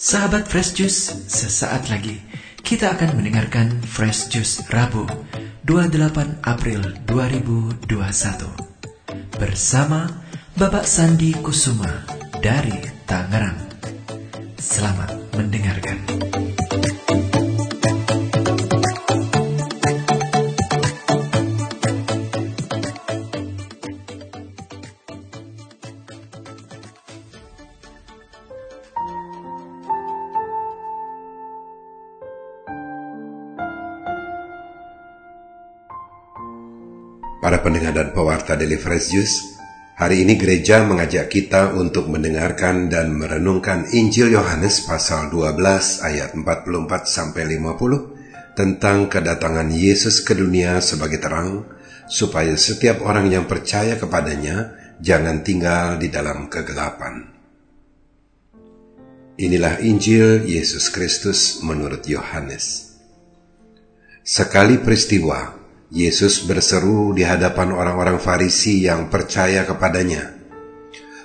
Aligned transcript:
Sahabat 0.00 0.48
Fresh 0.48 0.80
Juice, 0.80 1.28
sesaat 1.28 1.92
lagi 1.92 2.16
kita 2.64 2.96
akan 2.96 3.20
mendengarkan 3.20 3.84
Fresh 3.84 4.32
Juice 4.32 4.64
Rabu 4.72 5.04
28 5.68 6.40
April 6.40 6.80
2021 7.04 7.84
bersama 9.36 10.08
Bapak 10.56 10.88
Sandi 10.88 11.36
Kusuma 11.44 12.08
dari 12.40 12.80
Tangerang. 13.04 13.60
Selamat 14.56 15.36
mendengarkan. 15.36 15.99
Para 37.50 37.66
pendengar 37.66 37.90
dan 37.98 38.14
pewarta 38.14 38.54
Daily 38.54 38.78
Fresh 38.78 39.10
Juice, 39.10 39.58
hari 39.98 40.22
ini 40.22 40.38
gereja 40.38 40.86
mengajak 40.86 41.26
kita 41.26 41.74
untuk 41.74 42.06
mendengarkan 42.06 42.86
dan 42.86 43.10
merenungkan 43.10 43.90
Injil 43.90 44.30
Yohanes 44.30 44.86
pasal 44.86 45.34
12 45.34 45.58
ayat 45.98 46.30
44 46.38 46.46
sampai 47.10 47.58
50 47.58 48.54
tentang 48.54 49.10
kedatangan 49.10 49.66
Yesus 49.66 50.22
ke 50.22 50.38
dunia 50.38 50.78
sebagai 50.78 51.18
terang 51.18 51.66
supaya 52.06 52.54
setiap 52.54 53.02
orang 53.02 53.26
yang 53.34 53.50
percaya 53.50 53.98
kepadanya 53.98 54.70
jangan 55.02 55.42
tinggal 55.42 55.98
di 55.98 56.06
dalam 56.06 56.46
kegelapan. 56.46 57.34
Inilah 59.42 59.82
Injil 59.82 60.46
Yesus 60.46 60.86
Kristus 60.86 61.66
menurut 61.66 62.06
Yohanes. 62.06 62.94
Sekali 64.22 64.78
peristiwa, 64.78 65.59
Yesus 65.90 66.46
berseru 66.46 67.10
di 67.10 67.26
hadapan 67.26 67.74
orang-orang 67.74 68.22
Farisi 68.22 68.86
yang 68.86 69.10
percaya 69.10 69.66
kepadanya, 69.66 70.38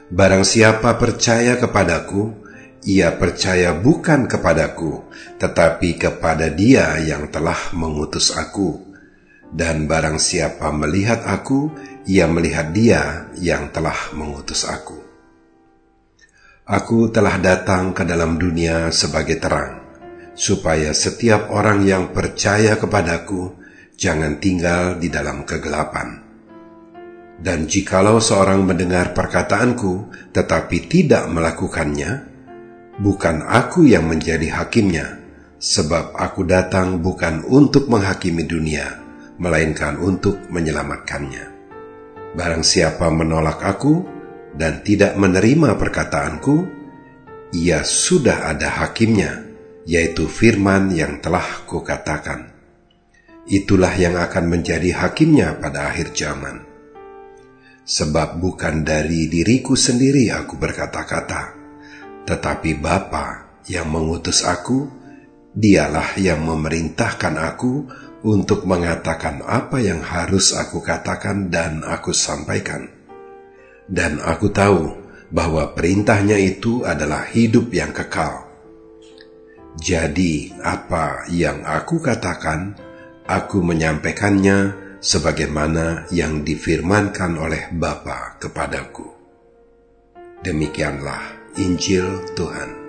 "Barang 0.09 0.41
siapa 0.41 0.97
percaya 0.97 1.61
kepadaku, 1.61 2.33
ia 2.81 3.13
percaya 3.13 3.77
bukan 3.77 4.25
kepadaku, 4.25 5.05
tetapi 5.37 6.01
kepada 6.01 6.49
Dia 6.49 6.97
yang 6.97 7.29
telah 7.29 7.77
mengutus 7.77 8.33
Aku. 8.33 8.81
Dan 9.53 9.85
barang 9.85 10.17
siapa 10.17 10.73
melihat 10.73 11.21
Aku, 11.29 11.69
ia 12.09 12.25
melihat 12.25 12.73
Dia 12.73 13.29
yang 13.37 13.69
telah 13.69 14.17
mengutus 14.17 14.65
Aku. 14.65 14.97
Aku 16.65 17.13
telah 17.13 17.37
datang 17.37 17.93
ke 17.93 18.01
dalam 18.01 18.41
dunia 18.41 18.89
sebagai 18.89 19.37
terang, 19.37 19.85
supaya 20.33 20.89
setiap 20.89 21.53
orang 21.53 21.85
yang 21.85 22.09
percaya 22.17 22.81
kepadaku." 22.81 23.64
Jangan 23.95 24.37
tinggal 24.43 24.99
di 24.99 25.07
dalam 25.07 25.47
kegelapan. 25.47 26.23
Dan 27.35 27.67
jikalau 27.67 28.23
seorang 28.23 28.63
mendengar 28.63 29.11
perkataanku 29.11 30.11
tetapi 30.31 30.87
tidak 30.87 31.27
melakukannya, 31.27 32.11
bukan 32.99 33.43
aku 33.43 33.83
yang 33.83 34.07
menjadi 34.07 34.63
hakimnya, 34.63 35.19
sebab 35.59 36.15
aku 36.15 36.47
datang 36.47 37.03
bukan 37.03 37.43
untuk 37.43 37.91
menghakimi 37.91 38.47
dunia, 38.47 39.03
melainkan 39.35 39.99
untuk 39.99 40.47
menyelamatkannya. 40.47 41.51
Barang 42.35 42.63
siapa 42.63 43.11
menolak 43.11 43.63
aku 43.63 44.03
dan 44.55 44.79
tidak 44.83 45.19
menerima 45.19 45.75
perkataanku, 45.75 46.55
ia 47.51 47.83
sudah 47.83 48.47
ada 48.47 48.79
hakimnya, 48.79 49.43
yaitu 49.83 50.27
firman 50.31 50.91
yang 50.95 51.19
telah 51.19 51.67
kukatakan 51.67 52.54
itulah 53.45 53.93
yang 53.93 54.17
akan 54.17 54.49
menjadi 54.49 55.05
hakimnya 55.05 55.57
pada 55.61 55.93
akhir 55.93 56.17
zaman. 56.17 56.65
Sebab 57.85 58.41
bukan 58.41 58.81
dari 58.81 59.29
diriku 59.29 59.77
sendiri 59.77 60.33
aku 60.33 60.57
berkata-kata, 60.57 61.53
tetapi 62.25 62.73
Bapa 62.81 63.61
yang 63.69 63.93
mengutus 63.93 64.41
aku, 64.41 64.89
dialah 65.53 66.17
yang 66.17 66.41
memerintahkan 66.41 67.37
aku 67.37 67.85
untuk 68.25 68.65
mengatakan 68.65 69.45
apa 69.45 69.77
yang 69.77 70.01
harus 70.01 70.57
aku 70.57 70.81
katakan 70.81 71.53
dan 71.53 71.85
aku 71.85 72.09
sampaikan. 72.09 72.89
Dan 73.85 74.17
aku 74.17 74.49
tahu 74.49 75.05
bahwa 75.29 75.77
perintahnya 75.77 76.41
itu 76.41 76.81
adalah 76.81 77.29
hidup 77.29 77.69
yang 77.69 77.93
kekal. 77.93 78.49
Jadi, 79.77 80.55
apa 80.65 81.29
yang 81.29 81.61
aku 81.61 82.01
katakan, 82.01 82.73
aku 83.25 83.57
menyampaikannya 83.65 84.57
sebagaimana 85.01 86.05
yang 86.13 86.45
difirmankan 86.45 87.33
oleh 87.37 87.73
Bapa 87.73 88.37
kepadaku. 88.37 89.09
Demikianlah 90.45 91.57
Injil 91.57 92.21
Tuhan. 92.37 92.85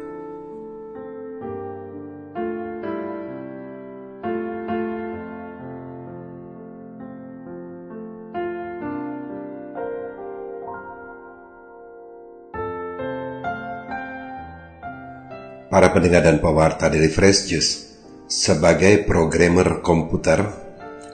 Para 15.67 15.93
pendengar 15.93 16.25
dan 16.25 16.41
pewarta 16.41 16.89
dari 16.89 17.11
Fresh 17.13 17.53
Juice, 17.53 17.86
sebagai 18.27 19.07
programmer 19.07 19.83
komputer, 19.83 20.43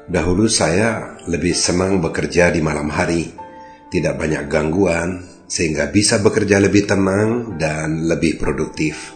dahulu 0.08 0.48
saya 0.48 1.20
lebih 1.28 1.52
senang 1.52 2.00
bekerja 2.00 2.48
di 2.48 2.64
malam 2.64 2.88
hari, 2.88 3.32
tidak 3.92 4.16
banyak 4.16 4.48
gangguan, 4.48 5.20
sehingga 5.44 5.92
bisa 5.92 6.24
bekerja 6.24 6.56
lebih 6.56 6.88
tenang 6.88 7.60
dan 7.60 8.08
lebih 8.08 8.40
produktif. 8.40 9.12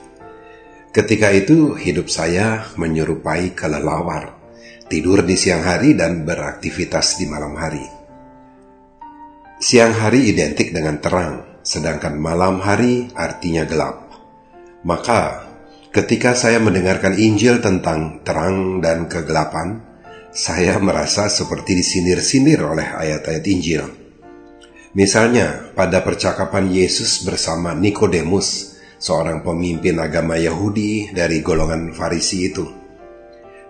Ketika 0.92 1.32
itu, 1.32 1.76
hidup 1.76 2.12
saya 2.12 2.68
menyerupai 2.76 3.56
kelelawar, 3.56 4.36
tidur 4.88 5.24
di 5.24 5.36
siang 5.36 5.64
hari 5.64 5.96
dan 5.96 6.24
beraktivitas 6.28 7.16
di 7.16 7.24
malam 7.28 7.56
hari. 7.56 7.84
Siang 9.56 9.96
hari 9.96 10.28
identik 10.28 10.72
dengan 10.72 11.00
terang, 11.00 11.64
sedangkan 11.64 12.20
malam 12.20 12.60
hari 12.60 13.08
artinya 13.16 13.64
gelap. 13.64 14.04
Maka 14.84 15.45
Ketika 15.96 16.36
saya 16.36 16.60
mendengarkan 16.60 17.16
Injil 17.16 17.64
tentang 17.64 18.20
terang 18.20 18.84
dan 18.84 19.08
kegelapan, 19.08 19.80
saya 20.28 20.76
merasa 20.76 21.32
seperti 21.32 21.72
disindir-sindir 21.72 22.60
oleh 22.60 22.84
ayat-ayat 22.84 23.40
Injil. 23.48 23.80
Misalnya, 24.92 25.72
pada 25.72 26.04
percakapan 26.04 26.68
Yesus 26.68 27.24
bersama 27.24 27.72
Nikodemus, 27.72 28.76
seorang 29.00 29.40
pemimpin 29.40 29.96
agama 29.96 30.36
Yahudi 30.36 31.16
dari 31.16 31.40
golongan 31.40 31.96
Farisi 31.96 32.44
itu. 32.44 32.68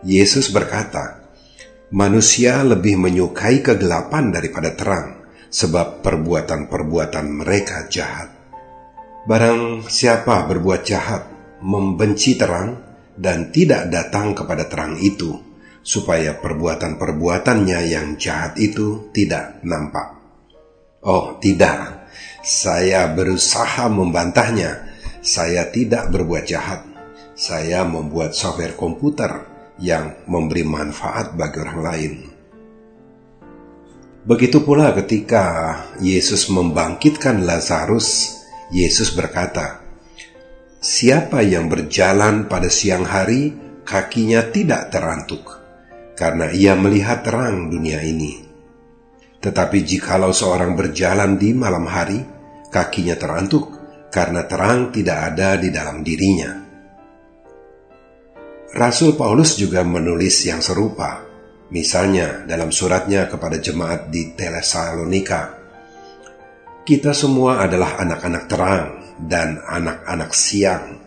Yesus 0.02 0.50
berkata, 0.50 1.30
"Manusia 1.94 2.58
lebih 2.66 2.98
menyukai 2.98 3.62
kegelapan 3.62 4.34
daripada 4.34 4.74
terang, 4.74 5.30
sebab 5.46 6.02
perbuatan-perbuatan 6.02 7.26
mereka 7.30 7.86
jahat. 7.86 8.34
Barang 9.30 9.86
siapa 9.86 10.42
berbuat 10.50 10.82
jahat, 10.82 11.35
membenci 11.66 12.38
terang 12.38 12.78
dan 13.18 13.50
tidak 13.50 13.90
datang 13.90 14.38
kepada 14.38 14.70
terang 14.70 14.94
itu, 15.02 15.34
supaya 15.82 16.38
perbuatan-perbuatannya 16.38 17.80
yang 17.90 18.14
jahat 18.14 18.54
itu 18.54 19.10
tidak 19.10 19.58
nampak. 19.66 20.14
Oh, 21.02 21.38
tidak, 21.42 22.06
saya 22.46 23.10
berusaha 23.10 23.90
membantahnya. 23.90 24.94
Saya 25.26 25.66
tidak 25.74 26.14
berbuat 26.14 26.46
jahat. 26.46 26.86
Saya 27.34 27.82
membuat 27.82 28.38
software 28.38 28.78
komputer 28.78 29.42
yang 29.82 30.22
memberi 30.30 30.62
manfaat 30.62 31.34
bagi 31.34 31.58
orang 31.62 31.80
lain. 31.82 32.14
Begitu 34.26 34.62
pula 34.66 34.90
ketika 34.94 35.46
Yesus 36.02 36.50
membangkitkan 36.50 37.46
Lazarus, 37.46 38.38
Yesus 38.74 39.14
berkata, 39.14 39.85
Siapa 40.76 41.40
yang 41.40 41.72
berjalan 41.72 42.52
pada 42.52 42.68
siang 42.68 43.08
hari, 43.08 43.54
kakinya 43.80 44.44
tidak 44.52 44.92
terantuk, 44.92 45.44
karena 46.12 46.52
ia 46.52 46.76
melihat 46.76 47.24
terang 47.24 47.72
dunia 47.72 48.04
ini. 48.04 48.44
Tetapi 49.40 49.78
jikalau 49.86 50.36
seorang 50.36 50.76
berjalan 50.76 51.40
di 51.40 51.56
malam 51.56 51.88
hari, 51.88 52.20
kakinya 52.68 53.16
terantuk, 53.16 53.72
karena 54.12 54.44
terang 54.44 54.92
tidak 54.92 55.32
ada 55.32 55.56
di 55.56 55.68
dalam 55.72 56.04
dirinya. 56.04 56.52
Rasul 58.76 59.16
Paulus 59.16 59.56
juga 59.56 59.80
menulis 59.80 60.44
yang 60.44 60.60
serupa, 60.60 61.24
misalnya 61.72 62.44
dalam 62.44 62.68
suratnya 62.68 63.24
kepada 63.32 63.56
jemaat 63.56 64.12
di 64.12 64.36
Tesalonika. 64.36 65.56
Kita 66.84 67.16
semua 67.16 67.64
adalah 67.64 67.96
anak-anak 67.96 68.44
terang, 68.44 69.05
dan 69.20 69.60
anak-anak 69.64 70.32
siang. 70.36 71.00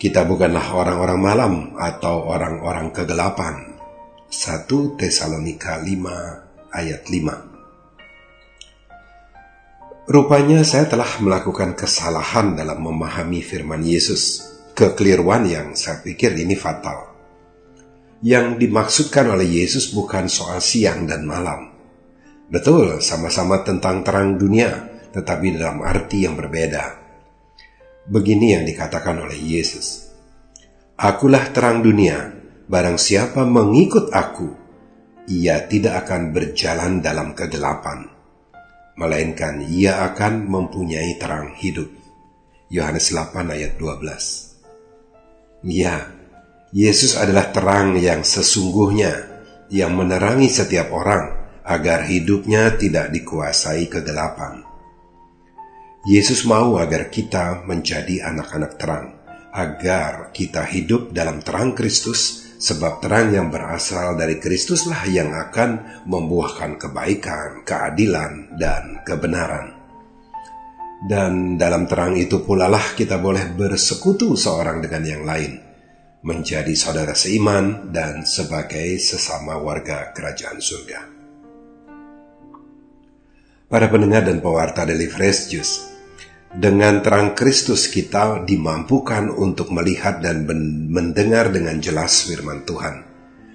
Kita 0.00 0.24
bukanlah 0.24 0.72
orang-orang 0.72 1.20
malam 1.20 1.54
atau 1.76 2.24
orang-orang 2.30 2.88
kegelapan. 2.94 3.76
1 4.30 4.70
Tesalonika 4.94 5.82
5 5.82 6.70
ayat 6.70 7.02
5 7.10 7.50
Rupanya 10.10 10.66
saya 10.66 10.90
telah 10.90 11.06
melakukan 11.22 11.78
kesalahan 11.78 12.58
dalam 12.58 12.82
memahami 12.82 13.46
firman 13.46 13.82
Yesus. 13.82 14.42
Kekeliruan 14.74 15.46
yang 15.46 15.78
saya 15.78 16.02
pikir 16.02 16.34
ini 16.34 16.58
fatal. 16.58 17.14
Yang 18.18 18.58
dimaksudkan 18.58 19.30
oleh 19.30 19.46
Yesus 19.46 19.94
bukan 19.94 20.26
soal 20.26 20.58
siang 20.58 21.06
dan 21.06 21.22
malam. 21.22 21.70
Betul, 22.50 22.98
sama-sama 22.98 23.62
tentang 23.62 24.02
terang 24.02 24.34
dunia, 24.34 24.90
tetapi 25.14 25.54
dalam 25.54 25.78
arti 25.86 26.26
yang 26.26 26.34
berbeda. 26.34 26.99
Begini 28.10 28.58
yang 28.58 28.66
dikatakan 28.66 29.22
oleh 29.22 29.38
Yesus. 29.38 30.10
Akulah 30.98 31.54
terang 31.54 31.78
dunia, 31.78 32.34
barang 32.66 32.98
siapa 32.98 33.46
mengikut 33.46 34.10
aku, 34.10 34.50
ia 35.30 35.62
tidak 35.70 36.04
akan 36.06 36.34
berjalan 36.34 36.98
dalam 36.98 37.38
kegelapan, 37.38 38.10
melainkan 38.98 39.62
ia 39.62 40.02
akan 40.10 40.42
mempunyai 40.42 41.22
terang 41.22 41.54
hidup. 41.54 41.86
Yohanes 42.66 43.14
8 43.14 43.46
ayat 43.46 43.78
12 43.78 45.70
Ya, 45.70 46.10
Yesus 46.74 47.14
adalah 47.14 47.54
terang 47.54 47.94
yang 47.94 48.26
sesungguhnya, 48.26 49.22
yang 49.70 49.94
menerangi 49.94 50.50
setiap 50.50 50.90
orang, 50.90 51.30
agar 51.62 52.10
hidupnya 52.10 52.74
tidak 52.74 53.14
dikuasai 53.14 53.86
kegelapan. 53.86 54.69
Yesus 56.00 56.48
mau 56.48 56.80
agar 56.80 57.12
kita 57.12 57.68
menjadi 57.68 58.24
anak-anak 58.24 58.72
terang, 58.80 59.20
agar 59.52 60.32
kita 60.32 60.64
hidup 60.64 61.12
dalam 61.12 61.44
terang 61.44 61.76
Kristus, 61.76 62.48
sebab 62.56 63.04
terang 63.04 63.36
yang 63.36 63.52
berasal 63.52 64.16
dari 64.16 64.40
Kristuslah 64.40 65.04
yang 65.12 65.36
akan 65.36 66.00
membuahkan 66.08 66.80
kebaikan, 66.80 67.68
keadilan, 67.68 68.56
dan 68.56 69.04
kebenaran. 69.04 69.76
Dan 71.04 71.60
dalam 71.60 71.84
terang 71.84 72.16
itu 72.16 72.48
pula 72.48 72.64
lah 72.64 72.96
kita 72.96 73.20
boleh 73.20 73.52
bersekutu 73.52 74.40
seorang 74.40 74.80
dengan 74.80 75.04
yang 75.04 75.28
lain, 75.28 75.60
menjadi 76.24 76.72
saudara 76.72 77.12
seiman 77.12 77.92
dan 77.92 78.24
sebagai 78.24 78.96
sesama 78.96 79.60
warga 79.60 80.16
kerajaan 80.16 80.64
surga. 80.64 81.00
Para 83.68 83.86
pendengar 83.86 84.24
dan 84.24 84.40
pewarta 84.40 84.82
Daily 84.82 85.06
Fresh 85.06 85.46
Juice, 85.46 85.89
dengan 86.50 86.98
terang 86.98 87.38
Kristus 87.38 87.86
kita 87.86 88.42
dimampukan 88.42 89.30
untuk 89.30 89.70
melihat 89.70 90.18
dan 90.18 90.42
mendengar 90.90 91.54
dengan 91.54 91.78
jelas 91.78 92.26
firman 92.26 92.66
Tuhan. 92.66 93.06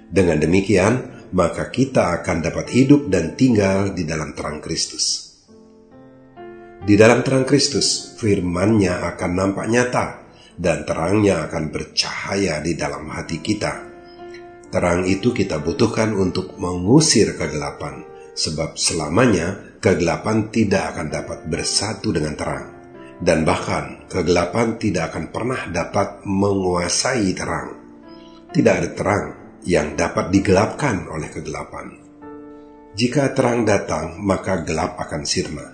Dengan 0.08 0.40
demikian, 0.40 1.28
maka 1.36 1.68
kita 1.68 2.22
akan 2.22 2.40
dapat 2.40 2.72
hidup 2.72 3.12
dan 3.12 3.36
tinggal 3.36 3.92
di 3.92 4.08
dalam 4.08 4.32
terang 4.32 4.64
Kristus. 4.64 5.28
Di 6.86 6.94
dalam 6.94 7.20
terang 7.26 7.44
Kristus, 7.44 8.14
firman-Nya 8.16 9.02
akan 9.12 9.30
nampak 9.34 9.66
nyata 9.66 10.06
dan 10.56 10.86
terangnya 10.88 11.50
akan 11.50 11.68
bercahaya 11.68 12.62
di 12.64 12.78
dalam 12.78 13.10
hati 13.12 13.42
kita. 13.42 13.92
Terang 14.70 15.04
itu 15.04 15.34
kita 15.34 15.60
butuhkan 15.60 16.14
untuk 16.14 16.56
mengusir 16.56 17.34
kegelapan, 17.34 18.06
sebab 18.32 18.78
selamanya 18.78 19.78
kegelapan 19.82 20.48
tidak 20.48 20.94
akan 20.94 21.06
dapat 21.10 21.38
bersatu 21.50 22.14
dengan 22.14 22.34
terang, 22.38 22.75
dan 23.16 23.48
bahkan 23.48 24.04
kegelapan 24.12 24.76
tidak 24.76 25.12
akan 25.12 25.32
pernah 25.32 25.60
dapat 25.72 26.24
menguasai 26.28 27.32
terang. 27.32 27.68
Tidak 28.52 28.74
ada 28.74 28.90
terang 28.92 29.26
yang 29.64 29.96
dapat 29.96 30.28
digelapkan 30.30 31.08
oleh 31.08 31.28
kegelapan. 31.32 31.96
Jika 32.96 33.36
terang 33.36 33.68
datang, 33.68 34.20
maka 34.24 34.64
gelap 34.64 34.96
akan 34.96 35.22
sirna. 35.28 35.68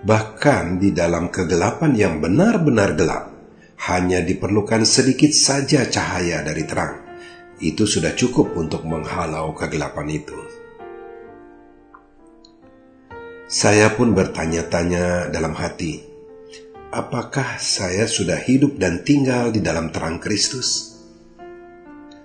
Bahkan 0.00 0.78
di 0.78 0.94
dalam 0.94 1.28
kegelapan 1.28 1.92
yang 1.94 2.14
benar-benar 2.22 2.94
gelap, 2.94 3.24
hanya 3.90 4.22
diperlukan 4.22 4.86
sedikit 4.86 5.32
saja 5.34 5.88
cahaya 5.88 6.44
dari 6.46 6.62
terang. 6.68 6.94
Itu 7.60 7.84
sudah 7.84 8.14
cukup 8.16 8.56
untuk 8.56 8.86
menghalau 8.86 9.52
kegelapan 9.52 10.08
itu. 10.08 10.38
Saya 13.50 13.90
pun 13.98 14.14
bertanya-tanya 14.14 15.34
dalam 15.34 15.58
hati, 15.58 16.09
apakah 16.90 17.56
saya 17.62 18.04
sudah 18.10 18.36
hidup 18.36 18.74
dan 18.76 19.06
tinggal 19.06 19.54
di 19.54 19.62
dalam 19.62 19.94
terang 19.94 20.18
Kristus? 20.18 20.98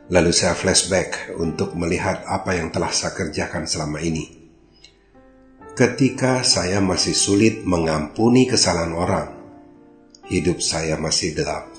Lalu 0.09 0.33
saya 0.33 0.53
flashback 0.53 1.33
untuk 1.37 1.73
melihat 1.73 2.25
apa 2.25 2.57
yang 2.57 2.69
telah 2.69 2.93
saya 2.93 3.13
kerjakan 3.13 3.65
selama 3.65 4.01
ini. 4.01 4.45
Ketika 5.73 6.45
saya 6.45 6.81
masih 6.81 7.13
sulit 7.17 7.65
mengampuni 7.65 8.45
kesalahan 8.45 8.93
orang, 8.93 9.27
hidup 10.29 10.61
saya 10.61 10.97
masih 10.97 11.33
gelap. 11.33 11.69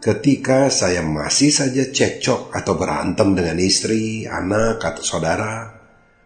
Ketika 0.00 0.68
saya 0.68 1.00
masih 1.00 1.52
saja 1.52 1.88
cekcok 1.88 2.52
atau 2.52 2.74
berantem 2.76 3.32
dengan 3.32 3.56
istri, 3.60 4.28
anak, 4.28 4.80
atau 4.82 5.02
saudara, 5.04 5.72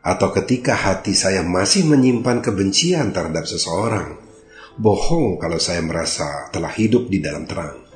atau 0.00 0.28
ketika 0.32 0.74
hati 0.74 1.12
saya 1.12 1.44
masih 1.44 1.86
menyimpan 1.86 2.40
kebencian 2.40 3.12
terhadap 3.12 3.44
seseorang, 3.44 4.29
bohong 4.78 5.40
kalau 5.40 5.58
saya 5.58 5.82
merasa 5.82 6.52
telah 6.52 6.70
hidup 6.70 7.10
di 7.10 7.18
dalam 7.18 7.48
terang. 7.48 7.90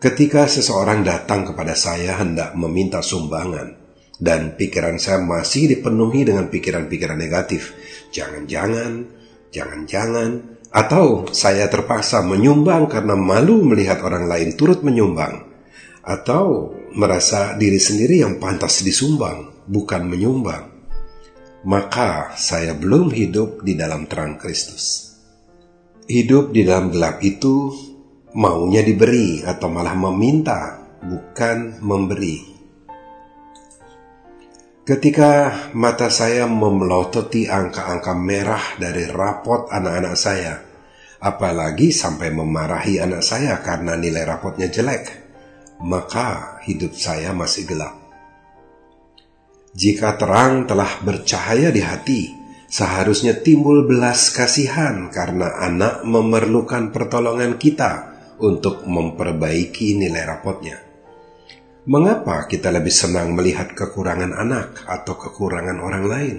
Ketika 0.00 0.44
seseorang 0.44 1.00
datang 1.00 1.48
kepada 1.48 1.72
saya 1.72 2.20
hendak 2.20 2.52
meminta 2.52 3.00
sumbangan, 3.00 3.84
dan 4.20 4.54
pikiran 4.54 5.00
saya 5.00 5.18
masih 5.24 5.66
dipenuhi 5.74 6.28
dengan 6.28 6.46
pikiran-pikiran 6.52 7.18
negatif, 7.18 7.74
jangan-jangan, 8.14 9.08
jangan-jangan, 9.48 10.60
atau 10.70 11.30
saya 11.30 11.70
terpaksa 11.70 12.22
menyumbang 12.22 12.90
karena 12.90 13.14
malu 13.16 13.62
melihat 13.62 14.02
orang 14.02 14.26
lain 14.28 14.54
turut 14.58 14.82
menyumbang, 14.82 15.50
atau 16.04 16.76
merasa 16.94 17.56
diri 17.56 17.80
sendiri 17.80 18.22
yang 18.22 18.38
pantas 18.38 18.84
disumbang 18.84 19.66
bukan 19.66 20.04
menyumbang, 20.06 20.73
maka 21.64 22.36
saya 22.36 22.76
belum 22.76 23.08
hidup 23.08 23.64
di 23.64 23.72
dalam 23.72 24.04
terang 24.04 24.36
Kristus. 24.36 25.16
Hidup 26.04 26.52
di 26.52 26.68
dalam 26.68 26.92
gelap 26.92 27.24
itu 27.24 27.72
maunya 28.36 28.84
diberi 28.84 29.40
atau 29.40 29.72
malah 29.72 29.96
meminta, 29.96 30.84
bukan 31.00 31.80
memberi. 31.80 32.52
Ketika 34.84 35.64
mata 35.72 36.12
saya 36.12 36.44
memelototi 36.44 37.48
angka-angka 37.48 38.12
merah 38.12 38.76
dari 38.76 39.08
rapot 39.08 39.72
anak-anak 39.72 40.16
saya, 40.20 40.60
apalagi 41.24 41.88
sampai 41.88 42.28
memarahi 42.28 43.00
anak 43.00 43.24
saya 43.24 43.64
karena 43.64 43.96
nilai 43.96 44.28
rapotnya 44.28 44.68
jelek, 44.68 45.08
maka 45.80 46.60
hidup 46.68 46.92
saya 46.92 47.32
masih 47.32 47.64
gelap. 47.64 48.03
Jika 49.74 50.14
terang 50.14 50.70
telah 50.70 51.02
bercahaya 51.02 51.74
di 51.74 51.82
hati, 51.82 52.30
seharusnya 52.70 53.34
timbul 53.42 53.82
belas 53.90 54.30
kasihan 54.30 55.10
karena 55.10 55.50
anak 55.58 56.06
memerlukan 56.06 56.94
pertolongan 56.94 57.58
kita 57.58 58.14
untuk 58.38 58.86
memperbaiki 58.86 59.98
nilai 59.98 60.22
rapotnya. 60.30 60.78
Mengapa 61.90 62.46
kita 62.46 62.70
lebih 62.70 62.94
senang 62.94 63.34
melihat 63.34 63.74
kekurangan 63.74 64.30
anak 64.30 64.86
atau 64.86 65.18
kekurangan 65.18 65.82
orang 65.82 66.04
lain? 66.06 66.36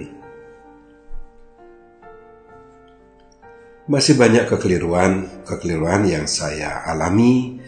Masih 3.86 4.16
banyak 4.16 4.48
kekeliruan, 4.48 5.44
kekeliruan 5.44 6.08
yang 6.08 6.24
saya 6.24 6.88
alami 6.88 7.60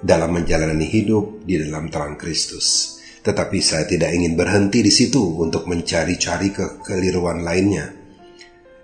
dalam 0.00 0.32
menjalani 0.32 0.88
hidup 0.88 1.44
di 1.44 1.60
dalam 1.60 1.92
terang 1.92 2.16
Kristus. 2.16 2.99
Tetapi 3.20 3.58
saya 3.60 3.84
tidak 3.84 4.16
ingin 4.16 4.34
berhenti 4.34 4.80
di 4.80 4.92
situ 4.92 5.20
untuk 5.40 5.68
mencari-cari 5.68 6.48
kekeliruan 6.52 7.44
lainnya. 7.44 7.92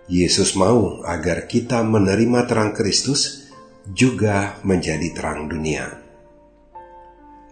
Yesus 0.07 0.55
mau 0.55 1.03
agar 1.03 1.49
kita 1.51 1.83
menerima 1.83 2.47
terang 2.47 2.71
Kristus 2.77 3.51
juga 3.91 4.61
menjadi 4.63 5.09
terang 5.17 5.51
dunia. 5.51 6.07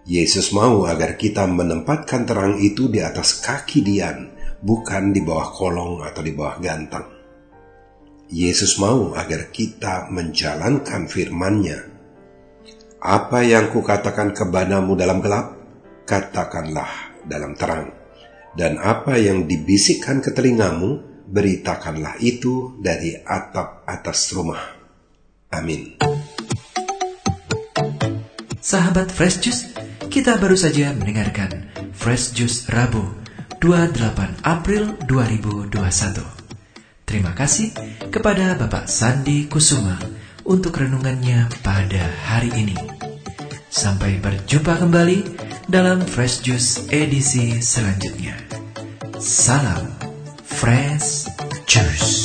Yesus 0.05 0.53
mau 0.53 0.85
agar 0.85 1.17
kita 1.17 1.49
menempatkan 1.49 2.29
terang 2.29 2.61
itu 2.61 2.93
di 2.93 3.01
atas 3.01 3.41
kaki 3.41 3.81
Dian, 3.81 4.37
bukan 4.61 5.17
di 5.17 5.25
bawah 5.25 5.49
kolong 5.57 6.05
atau 6.05 6.21
di 6.21 6.37
bawah 6.37 6.61
ganteng. 6.61 7.09
Yesus 8.29 8.77
mau 8.77 9.17
agar 9.17 9.49
kita 9.49 10.13
menjalankan 10.13 11.09
firman-Nya. 11.09 11.79
Apa 13.01 13.49
yang 13.49 13.73
kukatakan 13.73 14.37
kepadamu 14.37 14.93
dalam 14.93 15.25
gelap, 15.25 15.64
katakanlah 16.05 17.19
dalam 17.25 17.57
terang. 17.57 17.93
Dan 18.55 18.79
apa 18.79 19.19
yang 19.19 19.51
dibisikkan 19.51 20.23
ke 20.23 20.31
telingamu, 20.31 21.03
beritakanlah 21.27 22.23
itu 22.23 22.79
dari 22.79 23.19
atap 23.19 23.83
atas 23.83 24.31
rumah. 24.31 24.63
Amin. 25.51 25.99
Sahabat 28.63 29.11
Fresh 29.11 29.39
Juice, 29.43 29.63
kita 30.07 30.39
baru 30.39 30.55
saja 30.55 30.95
mendengarkan 30.95 31.69
Fresh 31.93 32.33
Juice 32.33 32.71
Rabu 32.71 33.03
28 33.59 34.45
April 34.47 34.95
2021. 35.11 35.75
Terima 37.05 37.33
kasih 37.37 37.75
kepada 38.09 38.57
Bapak 38.57 38.89
Sandi 38.89 39.45
Kusuma 39.51 40.01
untuk 40.45 40.77
renungannya 40.81 41.49
pada 41.61 42.09
hari 42.29 42.53
ini. 42.57 42.77
Sampai 43.69 44.23
berjumpa 44.23 44.81
kembali 44.81 45.19
dalam 45.69 46.05
Fresh 46.05 46.45
Juice 46.45 46.85
edisi 46.93 47.61
selanjutnya. 47.61 48.37
Salam 49.21 49.89
Fresh 50.45 51.29
Juice. 51.65 52.24